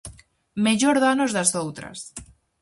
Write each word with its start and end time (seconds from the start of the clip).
Mellor 0.65 0.95
dános 1.05 1.31
das 1.37 1.51
outras. 1.63 1.99